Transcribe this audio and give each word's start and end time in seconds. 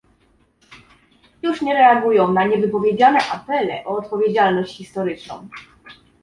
Już 1.41 1.61
nie 1.61 1.73
reagują 1.73 2.31
na 2.33 2.43
niewypowiedziane 2.47 3.19
apele 3.31 3.83
o 3.85 3.89
odpowiedzialność 3.97 4.77
historyczną 4.77 5.47